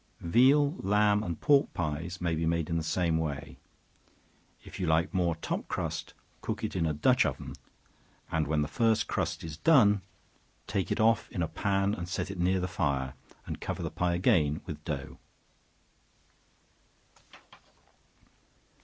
[0.19, 3.59] Veal, lamb and pork pies, may be made in the same way.
[4.63, 7.53] If you like more top crust, cook it in a dutch oven,
[8.31, 10.01] and when the first crust is done,
[10.65, 13.13] take it off in a pan and set it near the fire,
[13.45, 15.19] and cover the pie again with dough.